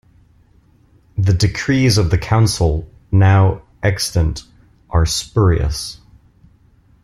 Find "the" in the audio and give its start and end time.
1.15-1.35, 2.09-2.17